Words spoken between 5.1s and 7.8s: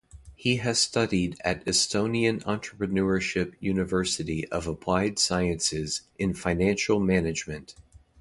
Sciences in financial management.